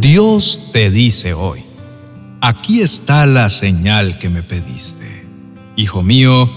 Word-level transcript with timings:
Dios 0.00 0.70
te 0.72 0.90
dice 0.90 1.34
hoy, 1.34 1.60
aquí 2.40 2.80
está 2.80 3.26
la 3.26 3.50
señal 3.50 4.18
que 4.18 4.30
me 4.30 4.42
pediste. 4.42 5.26
Hijo 5.76 6.02
mío, 6.02 6.50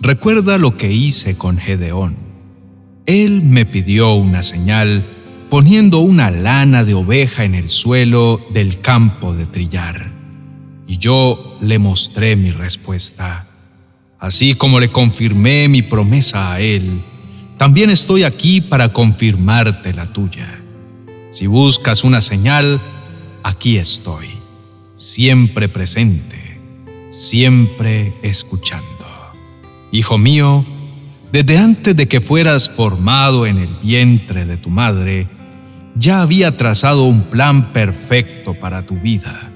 recuerda 0.00 0.56
lo 0.56 0.78
que 0.78 0.90
hice 0.90 1.36
con 1.36 1.58
Gedeón. 1.58 2.16
Él 3.04 3.42
me 3.42 3.66
pidió 3.66 4.14
una 4.14 4.42
señal 4.42 5.04
poniendo 5.50 5.98
una 5.98 6.30
lana 6.30 6.82
de 6.86 6.94
oveja 6.94 7.44
en 7.44 7.54
el 7.54 7.68
suelo 7.68 8.40
del 8.54 8.80
campo 8.80 9.34
de 9.34 9.44
trillar. 9.44 10.10
Y 10.86 10.96
yo 10.96 11.58
le 11.60 11.78
mostré 11.78 12.34
mi 12.34 12.50
respuesta. 12.50 13.44
Así 14.18 14.54
como 14.54 14.80
le 14.80 14.90
confirmé 14.90 15.68
mi 15.68 15.82
promesa 15.82 16.54
a 16.54 16.60
él, 16.60 17.02
también 17.58 17.90
estoy 17.90 18.22
aquí 18.22 18.62
para 18.62 18.90
confirmarte 18.90 19.92
la 19.92 20.06
tuya. 20.06 20.60
Si 21.30 21.46
buscas 21.46 22.02
una 22.02 22.22
señal, 22.22 22.80
aquí 23.44 23.78
estoy, 23.78 24.26
siempre 24.96 25.68
presente, 25.68 26.58
siempre 27.10 28.14
escuchando. 28.22 28.86
Hijo 29.92 30.18
mío, 30.18 30.66
desde 31.30 31.58
antes 31.58 31.94
de 31.94 32.08
que 32.08 32.20
fueras 32.20 32.68
formado 32.68 33.46
en 33.46 33.58
el 33.58 33.76
vientre 33.76 34.44
de 34.44 34.56
tu 34.56 34.70
madre, 34.70 35.28
ya 35.94 36.20
había 36.20 36.56
trazado 36.56 37.04
un 37.04 37.22
plan 37.22 37.72
perfecto 37.72 38.54
para 38.54 38.84
tu 38.84 38.96
vida. 38.96 39.52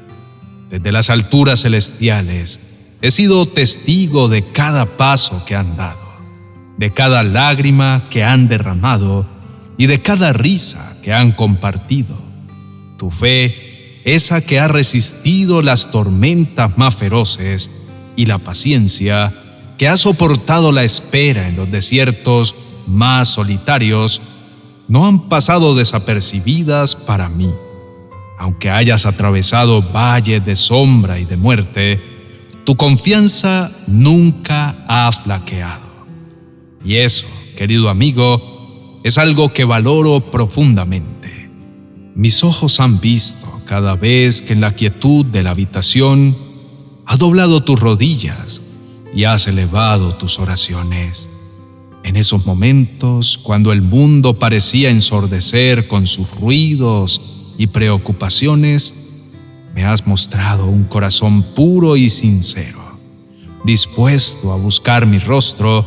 Desde 0.71 0.93
las 0.93 1.11
alturas 1.11 1.63
celestiales, 1.63 2.61
he 3.03 3.11
sido 3.11 3.47
testigo 3.47 4.29
de 4.29 4.45
cada 4.45 4.97
paso 4.97 5.45
que 5.45 5.57
han 5.57 5.77
dado, 5.77 5.99
de 6.79 6.91
cada 6.91 7.25
lágrima 7.25 8.05
que 8.11 8.23
han 8.23 8.47
derramado 8.47 9.34
y 9.77 9.87
de 9.87 10.01
cada 10.01 10.33
risa 10.33 10.97
que 11.03 11.13
han 11.13 11.33
compartido. 11.33 12.17
Tu 12.99 13.11
fe, 13.11 14.03
esa 14.05 14.41
que 14.41 14.61
ha 14.61 14.69
resistido 14.69 15.63
las 15.63 15.91
tormentas 15.91 16.77
más 16.79 16.97
feroces, 16.97 17.71
y 18.17 18.27
la 18.27 18.39
paciencia, 18.39 19.33
que 19.79 19.89
ha 19.89 19.97
soportado 19.97 20.73
la 20.73 20.85
espera 20.85 21.49
en 21.49 21.57
los 21.57 21.71
desiertos 21.71 22.55
más 22.87 23.29
solitarios, 23.29 24.23
no 24.89 25.07
han 25.07 25.29
pasado 25.29 25.75
desapercibidas 25.75 26.95
para 26.95 27.29
mí. 27.29 27.51
Aunque 28.39 28.71
hayas 28.71 29.07
atravesado 29.07 29.83
valles 29.83 30.45
de 30.45 30.57
sombra 30.57 31.19
y 31.19 31.25
de 31.25 31.37
muerte, 31.37 32.01
tu 32.65 32.77
confianza 32.77 33.71
nunca 33.87 34.77
ha 34.87 35.11
flaqueado. 35.13 35.85
Y 36.85 36.97
eso, 36.97 37.27
querido 37.57 37.89
amigo, 37.89 38.54
es 39.05 39.19
algo 39.19 39.53
que 39.53 39.65
valoro 39.65 40.31
profundamente. 40.31 41.51
Mis 42.15 42.43
ojos 42.43 42.81
han 42.81 43.01
visto 43.01 43.47
cada 43.67 43.97
vez 43.97 44.41
que 44.41 44.55
en 44.55 44.63
la 44.63 44.73
quietud 44.73 45.27
de 45.27 45.43
la 45.43 45.51
habitación 45.51 46.35
has 47.05 47.19
doblado 47.19 47.63
tus 47.63 47.79
rodillas 47.79 48.63
y 49.15 49.25
has 49.25 49.47
elevado 49.47 50.15
tus 50.15 50.39
oraciones. 50.39 51.29
En 52.03 52.17
esos 52.17 52.47
momentos, 52.47 53.37
cuando 53.37 53.73
el 53.73 53.83
mundo 53.83 54.39
parecía 54.39 54.89
ensordecer 54.89 55.87
con 55.87 56.07
sus 56.07 56.31
ruidos 56.41 57.21
y 57.59 57.67
preocupaciones, 57.67 58.95
me 59.75 59.85
has 59.85 60.07
mostrado 60.07 60.65
un 60.65 60.85
corazón 60.85 61.43
puro 61.43 61.99
y 61.99 62.09
sincero, 62.09 62.81
dispuesto 63.65 64.51
a 64.51 64.57
buscar 64.57 65.05
mi 65.05 65.19
rostro 65.19 65.85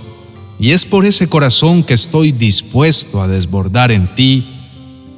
y 0.60 0.72
es 0.72 0.86
por 0.86 1.06
ese 1.06 1.28
corazón 1.28 1.84
que 1.84 1.94
estoy 1.94 2.32
dispuesto 2.32 3.22
a 3.22 3.28
desbordar 3.28 3.92
en 3.92 4.14
ti 4.16 4.58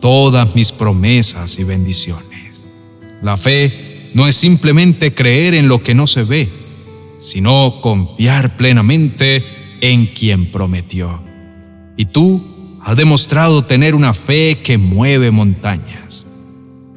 todas 0.02 0.54
mis 0.54 0.72
promesas 0.72 1.60
y 1.60 1.64
bendiciones. 1.64 2.68
La 3.22 3.38
fe 3.38 4.12
no 4.14 4.28
es 4.28 4.36
simplemente 4.36 5.14
creer 5.14 5.54
en 5.54 5.68
lo 5.68 5.82
que 5.82 5.94
no 5.94 6.08
se 6.08 6.24
ve, 6.24 6.50
sino 7.20 7.80
confiar 7.82 8.58
plenamente 8.58 9.44
en 9.82 10.08
quien 10.08 10.52
prometió. 10.52 11.22
Y 11.96 12.06
tú 12.06 12.80
has 12.84 12.98
demostrado 12.98 13.64
tener 13.64 13.96
una 13.96 14.14
fe 14.14 14.60
que 14.64 14.78
mueve 14.78 15.32
montañas. 15.32 16.28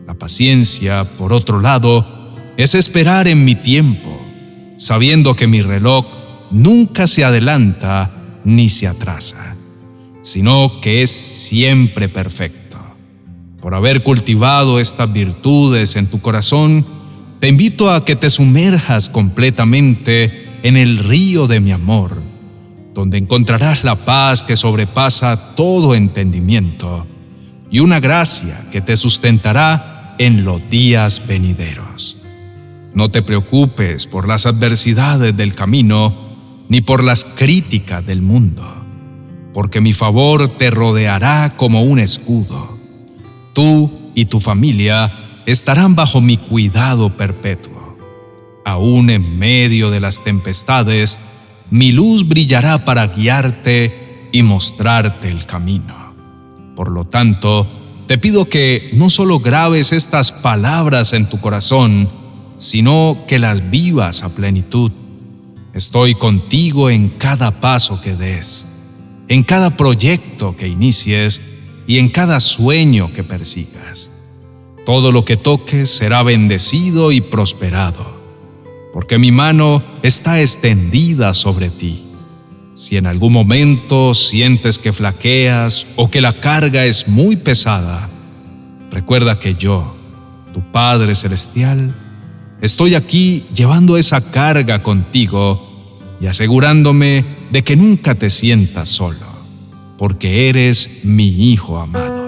La 0.06 0.14
paciencia, 0.14 1.04
por 1.04 1.32
otro 1.32 1.60
lado, 1.60 2.34
es 2.56 2.74
esperar 2.74 3.28
en 3.28 3.44
mi 3.44 3.54
tiempo, 3.54 4.20
sabiendo 4.78 5.34
que 5.34 5.46
mi 5.46 5.62
reloj 5.62 6.04
nunca 6.50 7.06
se 7.06 7.24
adelanta 7.24 8.21
ni 8.44 8.68
se 8.68 8.86
atrasa, 8.86 9.56
sino 10.22 10.80
que 10.80 11.02
es 11.02 11.10
siempre 11.10 12.08
perfecto. 12.08 12.78
Por 13.60 13.74
haber 13.74 14.02
cultivado 14.02 14.80
estas 14.80 15.12
virtudes 15.12 15.96
en 15.96 16.06
tu 16.06 16.20
corazón, 16.20 16.84
te 17.40 17.48
invito 17.48 17.90
a 17.90 18.04
que 18.04 18.16
te 18.16 18.30
sumerjas 18.30 19.08
completamente 19.08 20.48
en 20.62 20.76
el 20.76 20.98
río 20.98 21.46
de 21.46 21.60
mi 21.60 21.72
amor, 21.72 22.22
donde 22.94 23.18
encontrarás 23.18 23.84
la 23.84 24.04
paz 24.04 24.42
que 24.42 24.56
sobrepasa 24.56 25.54
todo 25.56 25.94
entendimiento 25.94 27.06
y 27.70 27.80
una 27.80 28.00
gracia 28.00 28.60
que 28.70 28.80
te 28.80 28.96
sustentará 28.96 30.14
en 30.18 30.44
los 30.44 30.68
días 30.68 31.26
venideros. 31.26 32.18
No 32.94 33.10
te 33.10 33.22
preocupes 33.22 34.06
por 34.06 34.28
las 34.28 34.44
adversidades 34.44 35.36
del 35.36 35.54
camino, 35.54 36.31
ni 36.68 36.80
por 36.80 37.04
las 37.04 37.24
críticas 37.24 38.04
del 38.06 38.22
mundo, 38.22 38.62
porque 39.52 39.80
mi 39.80 39.92
favor 39.92 40.48
te 40.48 40.70
rodeará 40.70 41.54
como 41.56 41.82
un 41.82 41.98
escudo. 41.98 42.78
Tú 43.52 43.90
y 44.14 44.26
tu 44.26 44.40
familia 44.40 45.42
estarán 45.46 45.94
bajo 45.94 46.20
mi 46.20 46.36
cuidado 46.36 47.16
perpetuo. 47.16 47.96
Aún 48.64 49.10
en 49.10 49.38
medio 49.38 49.90
de 49.90 50.00
las 50.00 50.22
tempestades, 50.22 51.18
mi 51.70 51.90
luz 51.92 52.26
brillará 52.28 52.84
para 52.84 53.08
guiarte 53.08 54.28
y 54.32 54.42
mostrarte 54.42 55.28
el 55.28 55.46
camino. 55.46 56.14
Por 56.76 56.90
lo 56.90 57.04
tanto, 57.04 57.66
te 58.06 58.18
pido 58.18 58.46
que 58.46 58.90
no 58.94 59.10
solo 59.10 59.38
grabes 59.38 59.92
estas 59.92 60.32
palabras 60.32 61.12
en 61.12 61.28
tu 61.28 61.40
corazón, 61.40 62.08
sino 62.58 63.18
que 63.26 63.38
las 63.38 63.70
vivas 63.70 64.22
a 64.22 64.34
plenitud 64.34 64.92
Estoy 65.74 66.14
contigo 66.14 66.90
en 66.90 67.08
cada 67.08 67.60
paso 67.60 67.98
que 68.02 68.14
des, 68.14 68.66
en 69.28 69.42
cada 69.42 69.74
proyecto 69.76 70.54
que 70.54 70.68
inicies 70.68 71.40
y 71.86 71.96
en 71.96 72.10
cada 72.10 72.40
sueño 72.40 73.10
que 73.14 73.24
persigas. 73.24 74.10
Todo 74.84 75.12
lo 75.12 75.24
que 75.24 75.38
toques 75.38 75.90
será 75.90 76.22
bendecido 76.22 77.10
y 77.10 77.22
prosperado, 77.22 78.20
porque 78.92 79.16
mi 79.16 79.32
mano 79.32 79.82
está 80.02 80.42
extendida 80.42 81.32
sobre 81.32 81.70
ti. 81.70 82.02
Si 82.74 82.98
en 82.98 83.06
algún 83.06 83.32
momento 83.32 84.12
sientes 84.12 84.78
que 84.78 84.92
flaqueas 84.92 85.86
o 85.96 86.10
que 86.10 86.20
la 86.20 86.40
carga 86.40 86.84
es 86.84 87.08
muy 87.08 87.36
pesada, 87.36 88.10
recuerda 88.90 89.38
que 89.38 89.54
yo, 89.54 89.94
tu 90.52 90.60
Padre 90.70 91.14
Celestial, 91.14 91.94
Estoy 92.62 92.94
aquí 92.94 93.44
llevando 93.52 93.96
esa 93.96 94.30
carga 94.30 94.84
contigo 94.84 95.98
y 96.20 96.28
asegurándome 96.28 97.24
de 97.50 97.64
que 97.64 97.74
nunca 97.74 98.14
te 98.14 98.30
sientas 98.30 98.88
solo, 98.88 99.26
porque 99.98 100.48
eres 100.48 101.00
mi 101.02 101.26
hijo 101.26 101.78
amado. 101.78 102.22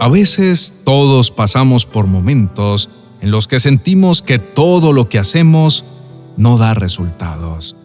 A 0.00 0.08
veces 0.08 0.82
todos 0.84 1.30
pasamos 1.30 1.86
por 1.86 2.08
momentos 2.08 2.90
en 3.20 3.30
los 3.30 3.46
que 3.46 3.60
sentimos 3.60 4.22
que 4.22 4.40
todo 4.40 4.92
lo 4.92 5.08
que 5.08 5.20
hacemos 5.20 5.84
no 6.36 6.56
da 6.56 6.74
resultados. 6.74 7.76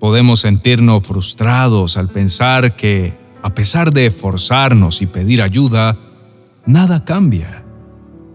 Podemos 0.00 0.40
sentirnos 0.40 1.02
frustrados 1.02 1.96
al 1.96 2.08
pensar 2.08 2.76
que, 2.76 3.16
a 3.42 3.54
pesar 3.54 3.90
de 3.90 4.04
esforzarnos 4.04 5.00
y 5.00 5.06
pedir 5.06 5.40
ayuda, 5.40 5.96
nada 6.66 7.06
cambia 7.06 7.63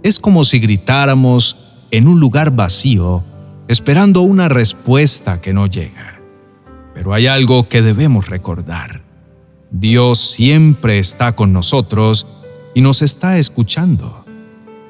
es 0.03 0.19
como 0.19 0.45
si 0.45 0.59
gritáramos 0.59 1.57
en 1.91 2.07
un 2.07 2.19
lugar 2.19 2.51
vacío, 2.51 3.23
esperando 3.67 4.21
una 4.21 4.49
respuesta 4.49 5.41
que 5.41 5.53
no 5.53 5.67
llega. 5.67 6.19
Pero 6.93 7.13
hay 7.13 7.27
algo 7.27 7.67
que 7.69 7.81
debemos 7.81 8.27
recordar. 8.27 9.03
Dios 9.71 10.19
siempre 10.19 10.99
está 10.99 11.33
con 11.33 11.53
nosotros 11.53 12.25
y 12.73 12.81
nos 12.81 13.01
está 13.01 13.37
escuchando. 13.37 14.25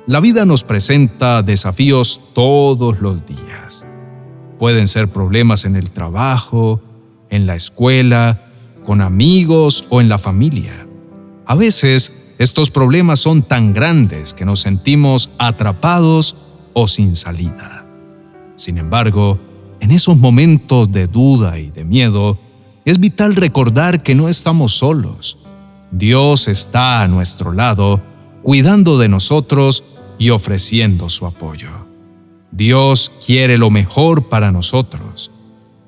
La 0.07 0.19
vida 0.19 0.45
nos 0.45 0.63
presenta 0.63 1.43
desafíos 1.43 2.21
todos 2.33 2.99
los 2.99 3.25
días. 3.25 3.85
Pueden 4.57 4.87
ser 4.87 5.07
problemas 5.07 5.65
en 5.65 5.75
el 5.75 5.91
trabajo, 5.91 6.81
en 7.29 7.45
la 7.45 7.55
escuela, 7.55 8.45
con 8.85 9.01
amigos 9.01 9.85
o 9.89 10.01
en 10.01 10.09
la 10.09 10.17
familia. 10.17 10.87
A 11.45 11.55
veces 11.55 12.28
estos 12.39 12.71
problemas 12.71 13.19
son 13.19 13.43
tan 13.43 13.73
grandes 13.73 14.33
que 14.33 14.45
nos 14.45 14.61
sentimos 14.61 15.29
atrapados 15.37 16.37
o 16.71 16.87
sin 16.87 17.17
salida. 17.17 17.85
Sin 18.55 18.77
embargo, 18.77 19.37
en 19.81 19.91
esos 19.91 20.17
momentos 20.17 20.89
de 20.89 21.07
duda 21.07 21.59
y 21.59 21.69
de 21.69 21.83
miedo, 21.83 22.39
es 22.85 22.97
vital 22.97 23.35
recordar 23.35 24.03
que 24.03 24.15
no 24.15 24.29
estamos 24.29 24.73
solos. 24.73 25.37
Dios 25.91 26.47
está 26.47 27.01
a 27.01 27.09
nuestro 27.09 27.51
lado 27.51 28.01
cuidando 28.41 28.97
de 28.97 29.09
nosotros 29.09 29.83
y 30.17 30.29
ofreciendo 30.29 31.09
su 31.09 31.25
apoyo. 31.25 31.71
Dios 32.51 33.11
quiere 33.25 33.57
lo 33.57 33.69
mejor 33.69 34.29
para 34.29 34.53
nosotros. 34.53 35.29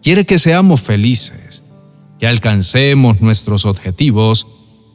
Quiere 0.01 0.25
que 0.25 0.37
seamos 0.37 0.81
felices, 0.81 1.63
que 2.19 2.27
alcancemos 2.27 3.21
nuestros 3.21 3.65
objetivos 3.65 4.45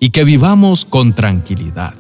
y 0.00 0.10
que 0.10 0.25
vivamos 0.25 0.84
con 0.84 1.14
tranquilidad. 1.14 1.94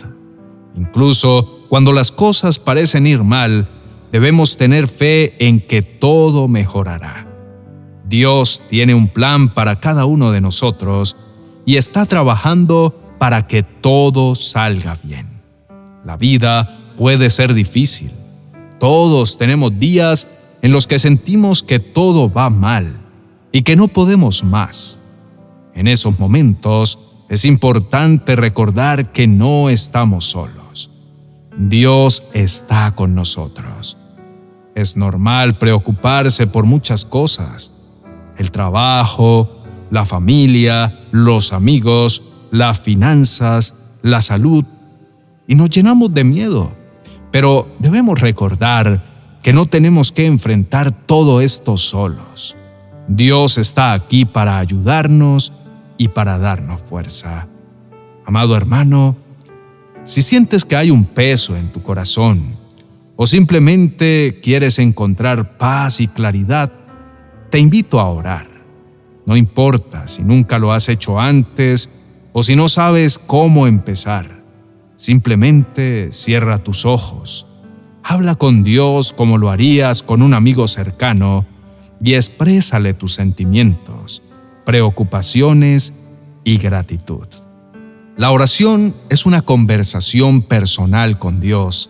Incluso 0.76 1.66
cuando 1.68 1.92
las 1.92 2.12
cosas 2.12 2.58
parecen 2.58 3.06
ir 3.06 3.22
mal, 3.22 3.68
debemos 4.12 4.56
tener 4.56 4.88
fe 4.88 5.34
en 5.46 5.60
que 5.60 5.82
todo 5.82 6.48
mejorará. 6.48 7.26
Dios 8.08 8.62
tiene 8.68 8.94
un 8.94 9.08
plan 9.08 9.52
para 9.52 9.80
cada 9.80 10.04
uno 10.04 10.30
de 10.30 10.40
nosotros 10.40 11.16
y 11.64 11.76
está 11.76 12.06
trabajando 12.06 12.94
para 13.18 13.46
que 13.46 13.62
todo 13.62 14.34
salga 14.34 14.96
bien. 15.02 15.40
La 16.04 16.16
vida 16.16 16.92
puede 16.96 17.30
ser 17.30 17.54
difícil. 17.54 18.10
Todos 18.78 19.38
tenemos 19.38 19.78
días 19.78 20.28
en 20.62 20.72
los 20.72 20.86
que 20.86 20.98
sentimos 20.98 21.62
que 21.62 21.80
todo 21.80 22.30
va 22.30 22.50
mal 22.50 23.00
y 23.50 23.62
que 23.62 23.74
no 23.74 23.88
podemos 23.88 24.44
más. 24.44 25.02
En 25.74 25.88
esos 25.88 26.18
momentos 26.18 26.98
es 27.28 27.44
importante 27.44 28.36
recordar 28.36 29.10
que 29.12 29.26
no 29.26 29.68
estamos 29.68 30.26
solos. 30.26 30.90
Dios 31.58 32.22
está 32.34 32.92
con 32.94 33.14
nosotros. 33.14 33.96
Es 34.74 34.96
normal 34.96 35.58
preocuparse 35.58 36.46
por 36.46 36.64
muchas 36.66 37.04
cosas. 37.04 37.72
El 38.36 38.50
trabajo, 38.50 39.62
la 39.90 40.04
familia, 40.04 41.00
los 41.10 41.52
amigos, 41.52 42.22
las 42.50 42.80
finanzas, 42.80 43.74
la 44.02 44.20
salud. 44.22 44.64
Y 45.48 45.54
nos 45.54 45.70
llenamos 45.70 46.12
de 46.12 46.24
miedo. 46.24 46.72
Pero 47.32 47.74
debemos 47.78 48.20
recordar 48.20 49.02
que 49.42 49.52
no 49.52 49.66
tenemos 49.66 50.12
que 50.12 50.26
enfrentar 50.26 50.92
todo 51.06 51.40
esto 51.40 51.76
solos. 51.76 52.54
Dios 53.08 53.58
está 53.58 53.92
aquí 53.92 54.24
para 54.24 54.58
ayudarnos 54.58 55.52
y 55.98 56.08
para 56.08 56.38
darnos 56.38 56.82
fuerza. 56.82 57.46
Amado 58.24 58.56
hermano, 58.56 59.16
si 60.04 60.22
sientes 60.22 60.64
que 60.64 60.76
hay 60.76 60.90
un 60.90 61.04
peso 61.04 61.56
en 61.56 61.68
tu 61.72 61.82
corazón 61.82 62.54
o 63.16 63.26
simplemente 63.26 64.40
quieres 64.42 64.78
encontrar 64.78 65.56
paz 65.56 66.00
y 66.00 66.08
claridad, 66.08 66.72
te 67.50 67.58
invito 67.58 67.98
a 67.98 68.08
orar. 68.08 68.46
No 69.24 69.36
importa 69.36 70.06
si 70.06 70.22
nunca 70.22 70.58
lo 70.58 70.72
has 70.72 70.88
hecho 70.88 71.18
antes 71.18 71.88
o 72.32 72.42
si 72.42 72.54
no 72.54 72.68
sabes 72.68 73.18
cómo 73.18 73.66
empezar. 73.66 74.30
Simplemente 74.96 76.12
cierra 76.12 76.58
tus 76.58 76.86
ojos. 76.86 77.46
Habla 78.02 78.36
con 78.36 78.62
Dios 78.62 79.12
como 79.12 79.38
lo 79.38 79.50
harías 79.50 80.02
con 80.02 80.22
un 80.22 80.34
amigo 80.34 80.68
cercano 80.68 81.46
y 82.00 82.14
exprésale 82.14 82.94
tus 82.94 83.14
sentimientos, 83.14 84.22
preocupaciones 84.66 85.94
y 86.44 86.58
gratitud. 86.58 87.26
La 88.18 88.30
oración 88.30 88.94
es 89.08 89.24
una 89.24 89.40
conversación 89.40 90.42
personal 90.42 91.18
con 91.18 91.40
Dios 91.40 91.88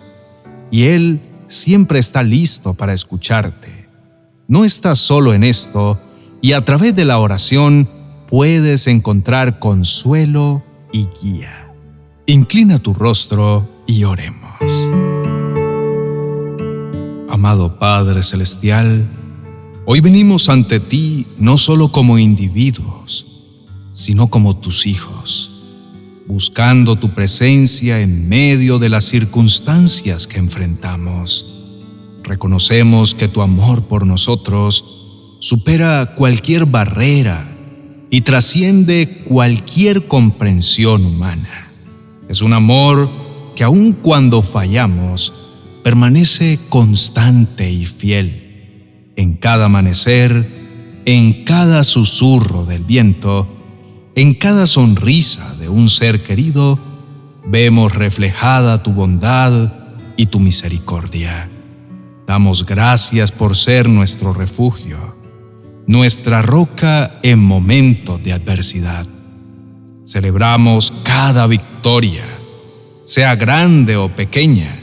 y 0.70 0.84
Él 0.84 1.20
siempre 1.49 1.99
está 1.99 2.23
listo 2.23 2.75
para 2.75 2.93
escucharte. 2.93 3.88
No 4.46 4.64
estás 4.64 4.99
solo 4.99 5.34
en 5.34 5.43
esto 5.43 5.99
y 6.40 6.52
a 6.52 6.64
través 6.64 6.94
de 6.94 7.05
la 7.05 7.19
oración 7.19 7.88
puedes 8.28 8.87
encontrar 8.87 9.58
consuelo 9.58 10.62
y 10.93 11.08
guía. 11.20 11.73
Inclina 12.26 12.78
tu 12.78 12.93
rostro 12.93 13.69
y 13.87 14.05
oremos. 14.05 14.61
Amado 17.28 17.78
Padre 17.78 18.23
Celestial, 18.23 19.05
hoy 19.88 20.00
venimos 20.00 20.48
ante 20.48 20.80
ti 20.80 21.26
no 21.38 21.56
solo 21.56 21.92
como 21.92 22.18
individuos, 22.18 23.24
sino 23.94 24.26
como 24.26 24.56
tus 24.56 24.86
hijos, 24.86 25.52
buscando 26.26 26.96
tu 26.96 27.10
presencia 27.10 28.00
en 28.00 28.28
medio 28.28 28.80
de 28.80 28.88
las 28.88 29.04
circunstancias 29.04 30.26
que 30.26 30.38
enfrentamos. 30.38 31.62
Reconocemos 32.24 33.14
que 33.14 33.28
tu 33.28 33.42
amor 33.42 33.84
por 33.84 34.04
nosotros 34.04 35.38
supera 35.38 36.14
cualquier 36.16 36.66
barrera 36.66 37.56
y 38.10 38.22
trasciende 38.22 39.22
cualquier 39.24 40.08
comprensión 40.08 41.06
humana. 41.06 41.72
Es 42.28 42.42
un 42.42 42.52
amor 42.52 43.08
que 43.54 43.62
aun 43.62 43.92
cuando 43.92 44.42
fallamos, 44.42 45.32
permanece 45.84 46.58
constante 46.68 47.70
y 47.70 47.86
fiel. 47.86 48.45
En 49.16 49.36
cada 49.36 49.66
amanecer, 49.66 50.46
en 51.06 51.44
cada 51.44 51.84
susurro 51.84 52.64
del 52.64 52.84
viento, 52.84 53.48
en 54.14 54.34
cada 54.34 54.66
sonrisa 54.66 55.54
de 55.56 55.68
un 55.68 55.88
ser 55.88 56.22
querido 56.22 56.78
vemos 57.46 57.94
reflejada 57.94 58.82
tu 58.82 58.92
bondad 58.92 59.72
y 60.16 60.26
tu 60.26 60.40
misericordia. 60.40 61.48
Damos 62.26 62.66
gracias 62.66 63.30
por 63.30 63.56
ser 63.56 63.88
nuestro 63.88 64.32
refugio, 64.32 65.16
nuestra 65.86 66.42
roca 66.42 67.18
en 67.22 67.38
momentos 67.38 68.22
de 68.22 68.32
adversidad. 68.32 69.06
Celebramos 70.04 70.92
cada 71.04 71.46
victoria, 71.46 72.26
sea 73.04 73.36
grande 73.36 73.96
o 73.96 74.08
pequeña, 74.08 74.80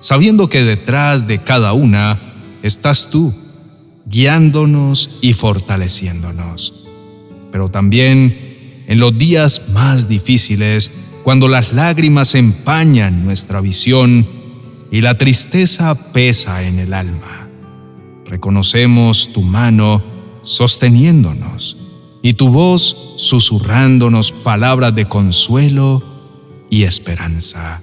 sabiendo 0.00 0.48
que 0.48 0.62
detrás 0.62 1.26
de 1.26 1.42
cada 1.42 1.72
una 1.72 2.34
estás 2.62 3.08
tú, 3.08 3.32
guiándonos 4.06 5.18
y 5.20 5.32
fortaleciéndonos. 5.32 6.86
Pero 7.50 7.70
también 7.70 8.84
en 8.86 8.98
los 8.98 9.16
días 9.16 9.70
más 9.72 10.08
difíciles, 10.08 10.90
cuando 11.22 11.48
las 11.48 11.72
lágrimas 11.72 12.34
empañan 12.34 13.24
nuestra 13.24 13.60
visión 13.60 14.26
y 14.90 15.00
la 15.00 15.16
tristeza 15.16 16.12
pesa 16.12 16.62
en 16.62 16.78
el 16.78 16.92
alma. 16.92 17.48
Reconocemos 18.26 19.32
tu 19.32 19.42
mano 19.42 20.02
sosteniéndonos 20.42 21.78
y 22.22 22.34
tu 22.34 22.48
voz 22.48 23.14
susurrándonos 23.16 24.32
palabras 24.32 24.94
de 24.94 25.06
consuelo 25.06 26.02
y 26.68 26.82
esperanza. 26.82 27.80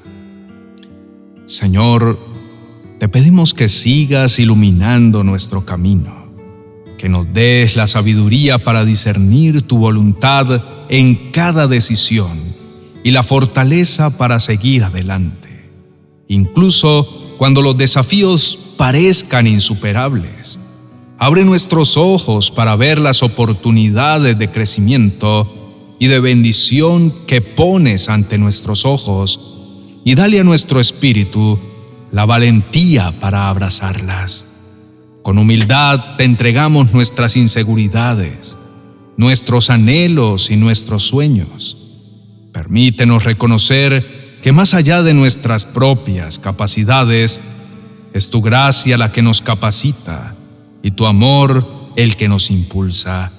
Señor, 1.45 2.19
te 2.99 3.09
pedimos 3.09 3.53
que 3.53 3.67
sigas 3.67 4.37
iluminando 4.37 5.23
nuestro 5.23 5.65
camino 5.65 6.20
que 7.01 7.09
nos 7.09 7.33
des 7.33 7.75
la 7.75 7.87
sabiduría 7.87 8.59
para 8.59 8.85
discernir 8.85 9.63
tu 9.63 9.79
voluntad 9.79 10.61
en 10.87 11.31
cada 11.31 11.67
decisión 11.67 12.37
y 13.03 13.09
la 13.09 13.23
fortaleza 13.23 14.19
para 14.19 14.39
seguir 14.39 14.83
adelante, 14.83 15.67
incluso 16.27 17.33
cuando 17.39 17.63
los 17.63 17.75
desafíos 17.75 18.75
parezcan 18.77 19.47
insuperables. 19.47 20.59
Abre 21.17 21.43
nuestros 21.43 21.97
ojos 21.97 22.51
para 22.51 22.75
ver 22.75 22.99
las 22.99 23.23
oportunidades 23.23 24.37
de 24.37 24.51
crecimiento 24.51 25.95
y 25.97 26.05
de 26.05 26.19
bendición 26.19 27.11
que 27.25 27.41
pones 27.41 28.09
ante 28.09 28.37
nuestros 28.37 28.85
ojos 28.85 29.39
y 30.05 30.13
dale 30.13 30.39
a 30.39 30.43
nuestro 30.43 30.79
espíritu 30.79 31.57
la 32.11 32.25
valentía 32.25 33.19
para 33.19 33.49
abrazarlas. 33.49 34.50
Con 35.23 35.37
humildad 35.37 36.15
te 36.17 36.23
entregamos 36.23 36.93
nuestras 36.93 37.37
inseguridades, 37.37 38.57
nuestros 39.17 39.69
anhelos 39.69 40.49
y 40.49 40.55
nuestros 40.55 41.03
sueños. 41.03 41.77
Permítenos 42.51 43.23
reconocer 43.23 44.39
que 44.41 44.51
más 44.51 44.73
allá 44.73 45.03
de 45.03 45.13
nuestras 45.13 45.65
propias 45.65 46.39
capacidades, 46.39 47.39
es 48.13 48.29
tu 48.29 48.41
gracia 48.41 48.97
la 48.97 49.11
que 49.11 49.21
nos 49.21 49.41
capacita 49.41 50.35
y 50.81 50.91
tu 50.91 51.05
amor 51.05 51.91
el 51.95 52.15
que 52.15 52.27
nos 52.27 52.49
impulsa. 52.49 53.31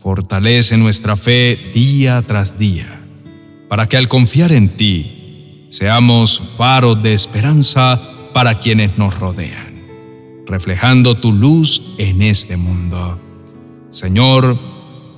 Fortalece 0.00 0.76
nuestra 0.76 1.16
fe 1.16 1.70
día 1.72 2.22
tras 2.26 2.58
día, 2.58 3.00
para 3.68 3.86
que 3.86 3.96
al 3.96 4.08
confiar 4.08 4.52
en 4.52 4.70
ti 4.70 5.66
seamos 5.68 6.42
faros 6.58 7.02
de 7.02 7.14
esperanza 7.14 8.02
para 8.32 8.58
quienes 8.58 8.98
nos 8.98 9.16
rodean 9.18 9.73
reflejando 10.46 11.16
tu 11.16 11.32
luz 11.32 11.94
en 11.98 12.22
este 12.22 12.56
mundo. 12.56 13.18
Señor, 13.90 14.58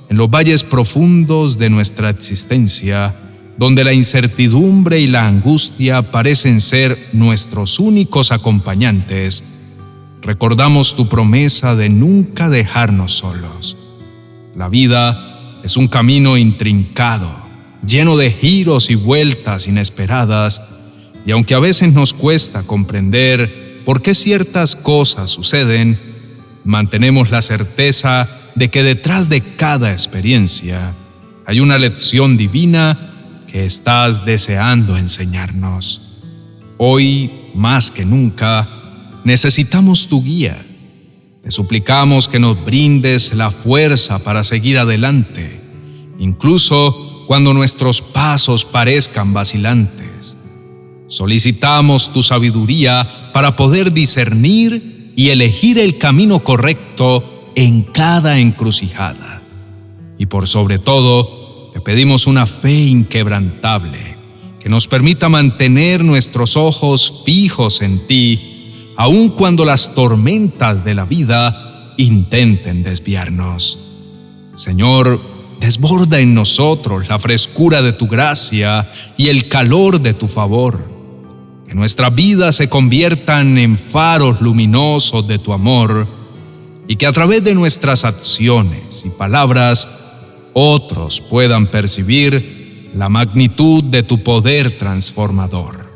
en 0.08 0.16
los 0.16 0.30
valles 0.30 0.62
profundos 0.62 1.58
de 1.58 1.70
nuestra 1.70 2.10
existencia, 2.10 3.14
donde 3.56 3.84
la 3.84 3.92
incertidumbre 3.92 5.00
y 5.00 5.06
la 5.06 5.26
angustia 5.26 6.02
parecen 6.02 6.60
ser 6.60 6.98
nuestros 7.12 7.80
únicos 7.80 8.30
acompañantes, 8.32 9.42
recordamos 10.22 10.94
tu 10.94 11.08
promesa 11.08 11.74
de 11.74 11.88
nunca 11.88 12.50
dejarnos 12.50 13.12
solos. 13.12 13.76
La 14.54 14.68
vida 14.68 15.60
es 15.64 15.76
un 15.76 15.88
camino 15.88 16.36
intrincado, 16.36 17.34
lleno 17.86 18.16
de 18.16 18.30
giros 18.30 18.90
y 18.90 18.94
vueltas 18.94 19.66
inesperadas, 19.66 20.60
y 21.24 21.32
aunque 21.32 21.54
a 21.54 21.58
veces 21.58 21.92
nos 21.92 22.12
cuesta 22.12 22.62
comprender 22.62 23.65
por 23.86 24.02
qué 24.02 24.16
ciertas 24.16 24.74
cosas 24.74 25.30
suceden, 25.30 25.96
mantenemos 26.64 27.30
la 27.30 27.40
certeza 27.40 28.28
de 28.56 28.68
que 28.68 28.82
detrás 28.82 29.28
de 29.28 29.40
cada 29.54 29.92
experiencia 29.92 30.92
hay 31.46 31.60
una 31.60 31.78
lección 31.78 32.36
divina 32.36 33.38
que 33.46 33.64
estás 33.64 34.26
deseando 34.26 34.96
enseñarnos. 34.96 36.18
Hoy, 36.78 37.30
más 37.54 37.92
que 37.92 38.04
nunca, 38.04 38.68
necesitamos 39.22 40.08
tu 40.08 40.20
guía. 40.20 40.66
Te 41.44 41.52
suplicamos 41.52 42.26
que 42.26 42.40
nos 42.40 42.64
brindes 42.64 43.32
la 43.34 43.52
fuerza 43.52 44.18
para 44.18 44.42
seguir 44.42 44.80
adelante, 44.80 45.60
incluso 46.18 47.24
cuando 47.28 47.54
nuestros 47.54 48.02
pasos 48.02 48.64
parezcan 48.64 49.32
vacilantes. 49.32 50.15
Solicitamos 51.08 52.12
tu 52.12 52.22
sabiduría 52.22 53.30
para 53.32 53.54
poder 53.54 53.92
discernir 53.92 55.12
y 55.14 55.30
elegir 55.30 55.78
el 55.78 55.98
camino 55.98 56.42
correcto 56.42 57.50
en 57.54 57.82
cada 57.82 58.38
encrucijada. 58.38 59.40
Y 60.18 60.26
por 60.26 60.48
sobre 60.48 60.78
todo, 60.78 61.70
te 61.72 61.80
pedimos 61.80 62.26
una 62.26 62.46
fe 62.46 62.86
inquebrantable 62.86 64.16
que 64.60 64.68
nos 64.68 64.88
permita 64.88 65.28
mantener 65.28 66.02
nuestros 66.02 66.56
ojos 66.56 67.22
fijos 67.24 67.82
en 67.82 68.06
ti, 68.06 68.92
aun 68.96 69.28
cuando 69.28 69.64
las 69.64 69.94
tormentas 69.94 70.84
de 70.84 70.94
la 70.94 71.04
vida 71.04 71.94
intenten 71.98 72.82
desviarnos. 72.82 73.78
Señor, 74.54 75.20
desborda 75.60 76.18
en 76.18 76.34
nosotros 76.34 77.08
la 77.08 77.18
frescura 77.18 77.80
de 77.80 77.92
tu 77.92 78.08
gracia 78.08 78.90
y 79.16 79.28
el 79.28 79.48
calor 79.48 80.00
de 80.00 80.14
tu 80.14 80.28
favor. 80.28 80.95
Que 81.66 81.74
nuestras 81.74 82.14
vidas 82.14 82.56
se 82.56 82.68
conviertan 82.68 83.58
en 83.58 83.76
faros 83.76 84.40
luminosos 84.40 85.26
de 85.26 85.38
tu 85.38 85.52
amor 85.52 86.08
y 86.88 86.96
que 86.96 87.06
a 87.06 87.12
través 87.12 87.42
de 87.42 87.54
nuestras 87.54 88.04
acciones 88.04 89.04
y 89.04 89.10
palabras 89.10 89.88
otros 90.52 91.20
puedan 91.20 91.66
percibir 91.66 92.90
la 92.94 93.08
magnitud 93.08 93.84
de 93.84 94.02
tu 94.02 94.22
poder 94.22 94.78
transformador. 94.78 95.86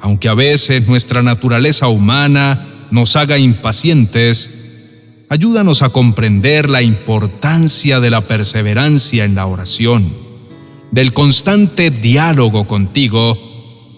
Aunque 0.00 0.28
a 0.28 0.34
veces 0.34 0.88
nuestra 0.88 1.22
naturaleza 1.22 1.88
humana 1.88 2.86
nos 2.90 3.16
haga 3.16 3.38
impacientes, 3.38 5.26
ayúdanos 5.28 5.82
a 5.82 5.90
comprender 5.90 6.68
la 6.68 6.82
importancia 6.82 8.00
de 8.00 8.10
la 8.10 8.22
perseverancia 8.22 9.24
en 9.24 9.34
la 9.34 9.46
oración, 9.46 10.12
del 10.90 11.12
constante 11.12 11.90
diálogo 11.90 12.66
contigo 12.66 13.53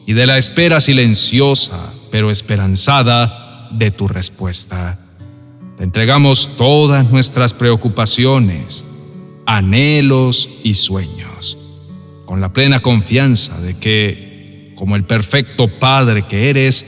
y 0.06 0.12
de 0.12 0.26
la 0.26 0.38
espera 0.38 0.80
silenciosa 0.80 1.92
pero 2.10 2.30
esperanzada 2.30 3.68
de 3.72 3.90
tu 3.90 4.08
respuesta. 4.08 4.98
Te 5.76 5.84
entregamos 5.84 6.56
todas 6.56 7.10
nuestras 7.10 7.52
preocupaciones, 7.52 8.84
anhelos 9.44 10.48
y 10.62 10.74
sueños, 10.74 11.58
con 12.24 12.40
la 12.40 12.52
plena 12.52 12.80
confianza 12.80 13.60
de 13.60 13.78
que, 13.78 14.72
como 14.76 14.96
el 14.96 15.04
perfecto 15.04 15.78
Padre 15.78 16.26
que 16.26 16.48
eres, 16.48 16.86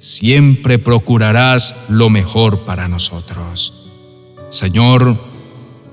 siempre 0.00 0.78
procurarás 0.78 1.86
lo 1.88 2.10
mejor 2.10 2.64
para 2.64 2.88
nosotros. 2.88 3.90
Señor, 4.48 5.16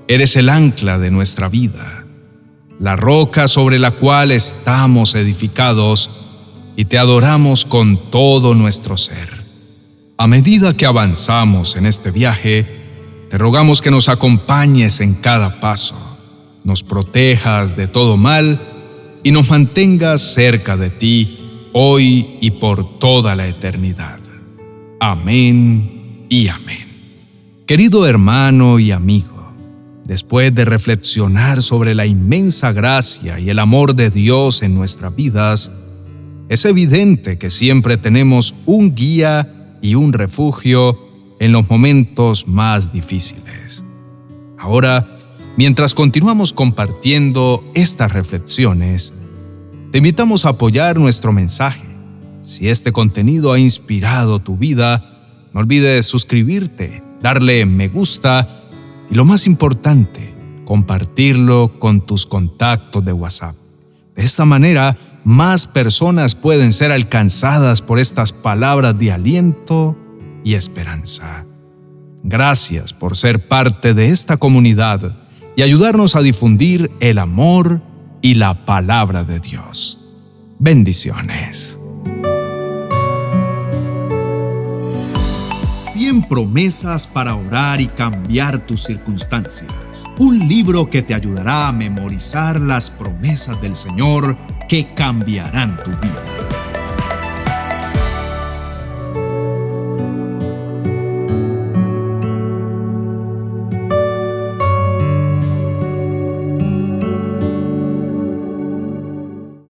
eres 0.07 0.35
el 0.37 0.49
ancla 0.49 0.97
de 0.97 1.11
nuestra 1.11 1.49
vida, 1.49 2.05
la 2.79 2.95
roca 2.95 3.47
sobre 3.47 3.77
la 3.77 3.91
cual 3.91 4.31
estamos 4.31 5.13
edificados 5.15 6.24
y 6.75 6.85
te 6.85 6.97
adoramos 6.97 7.65
con 7.65 7.97
todo 8.11 8.53
nuestro 8.53 8.97
ser. 8.97 9.29
A 10.17 10.27
medida 10.27 10.75
que 10.75 10.85
avanzamos 10.85 11.75
en 11.75 11.85
este 11.85 12.11
viaje, 12.11 12.65
te 13.29 13.37
rogamos 13.37 13.81
que 13.81 13.91
nos 13.91 14.09
acompañes 14.09 14.99
en 14.99 15.15
cada 15.15 15.59
paso, 15.59 15.95
nos 16.63 16.83
protejas 16.83 17.75
de 17.75 17.87
todo 17.87 18.17
mal 18.17 18.61
y 19.23 19.31
nos 19.31 19.49
mantengas 19.49 20.21
cerca 20.21 20.77
de 20.77 20.89
ti 20.89 21.69
hoy 21.73 22.37
y 22.41 22.51
por 22.51 22.99
toda 22.99 23.35
la 23.35 23.47
eternidad. 23.47 24.19
Amén 24.99 26.27
y 26.29 26.47
amén. 26.47 27.63
Querido 27.65 28.05
hermano 28.05 28.79
y 28.79 28.91
amigo, 28.91 29.53
después 30.05 30.53
de 30.53 30.65
reflexionar 30.65 31.61
sobre 31.61 31.95
la 31.95 32.05
inmensa 32.05 32.71
gracia 32.71 33.39
y 33.39 33.49
el 33.49 33.59
amor 33.59 33.95
de 33.95 34.11
Dios 34.11 34.61
en 34.61 34.75
nuestras 34.75 35.15
vidas, 35.15 35.71
es 36.47 36.65
evidente 36.65 37.37
que 37.37 37.49
siempre 37.49 37.97
tenemos 37.97 38.53
un 38.65 38.93
guía 38.93 39.77
y 39.81 39.95
un 39.95 40.13
refugio 40.13 40.99
en 41.39 41.51
los 41.51 41.69
momentos 41.69 42.47
más 42.47 42.91
difíciles. 42.93 43.83
Ahora, 44.57 45.15
mientras 45.57 45.93
continuamos 45.93 46.53
compartiendo 46.53 47.63
estas 47.73 48.13
reflexiones, 48.13 49.13
te 49.91 49.97
invitamos 49.97 50.45
a 50.45 50.49
apoyar 50.49 50.99
nuestro 50.99 51.33
mensaje. 51.33 51.85
Si 52.43 52.69
este 52.69 52.91
contenido 52.91 53.51
ha 53.51 53.59
inspirado 53.59 54.39
tu 54.39 54.55
vida, 54.55 55.49
no 55.51 55.61
olvides 55.61 56.05
suscribirte, 56.05 57.01
darle 57.21 57.65
me 57.65 57.87
gusta 57.87 58.47
y 59.09 59.15
lo 59.15 59.25
más 59.25 59.47
importante, 59.47 60.33
compartirlo 60.65 61.79
con 61.79 62.05
tus 62.05 62.25
contactos 62.25 63.03
de 63.03 63.13
WhatsApp. 63.13 63.55
De 64.15 64.23
esta 64.23 64.45
manera, 64.45 64.97
más 65.25 65.65
personas 65.65 66.35
pueden 66.35 66.71
ser 66.71 66.91
alcanzadas 66.91 67.81
por 67.81 67.99
estas 67.99 68.31
palabras 68.31 68.97
de 68.97 69.11
aliento 69.11 69.97
y 70.43 70.53
esperanza. 70.53 71.43
Gracias 72.23 72.93
por 72.93 73.17
ser 73.17 73.45
parte 73.45 73.93
de 73.95 74.09
esta 74.09 74.37
comunidad 74.37 75.17
y 75.55 75.63
ayudarnos 75.63 76.15
a 76.15 76.21
difundir 76.21 76.91
el 76.99 77.17
amor 77.17 77.81
y 78.21 78.35
la 78.35 78.65
palabra 78.65 79.23
de 79.23 79.39
Dios. 79.39 79.99
Bendiciones. 80.59 81.79
100 85.71 86.23
promesas 86.27 87.07
para 87.07 87.35
orar 87.35 87.81
y 87.81 87.87
cambiar 87.87 88.59
tus 88.59 88.83
circunstancias. 88.83 90.05
Un 90.19 90.47
libro 90.47 90.89
que 90.89 91.01
te 91.01 91.13
ayudará 91.13 91.67
a 91.67 91.71
memorizar 91.71 92.59
las 92.59 92.89
promesas 92.89 93.59
del 93.61 93.75
Señor 93.75 94.37
que 94.67 94.87
cambiarán 94.93 95.77
tu 95.83 95.91
vida. 95.91 96.34